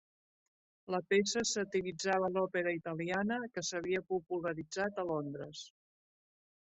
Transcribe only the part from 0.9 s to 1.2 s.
La